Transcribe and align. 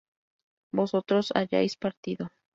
vosotros 0.71 1.31
hayáis 1.35 1.77
partido 1.77 2.31